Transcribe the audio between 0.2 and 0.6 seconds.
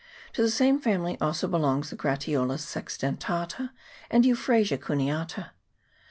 To the